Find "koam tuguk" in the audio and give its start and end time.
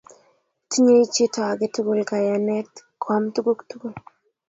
3.01-3.59